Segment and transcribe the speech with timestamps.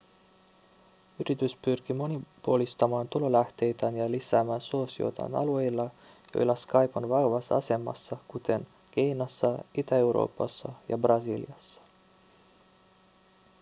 [1.19, 5.89] yritys pyrkii monipuolistamaan tulolähteitään ja lisäämään suosiotaan alueilla
[6.35, 11.81] joilla skype on vahvassa asemassa kuten kiinassa itä-euroopassa ja brasiliassa